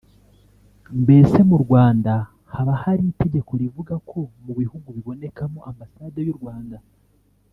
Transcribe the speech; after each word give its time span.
Mbese 1.01 1.37
mu 1.49 1.57
Rwanda 1.63 2.13
haba 2.53 2.73
hari 2.83 3.03
itegeko 3.11 3.51
rivuga 3.61 3.93
ko 4.09 4.19
mu 4.45 4.53
bihugu 4.59 4.87
bibonekamo 4.95 5.59
ambasade 5.69 6.19
y’u 6.27 6.37
Rwanda 6.39 6.77